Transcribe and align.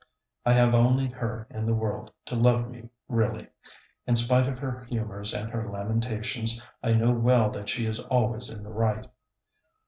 I 0.47 0.53
have 0.53 0.73
only 0.73 1.07
her 1.09 1.45
in 1.51 1.67
the 1.67 1.75
world 1.75 2.11
to 2.25 2.33
love 2.35 2.71
me 2.71 2.89
really. 3.07 3.45
In 4.07 4.15
spite 4.15 4.47
of 4.49 4.57
her 4.57 4.83
humors 4.85 5.31
and 5.31 5.51
her 5.51 5.69
lamentations 5.69 6.59
I 6.81 6.93
know 6.93 7.11
well 7.11 7.51
that 7.51 7.69
she 7.69 7.85
is 7.85 7.99
always 7.99 8.49
in 8.49 8.63
the 8.63 8.73
right. 8.73 9.05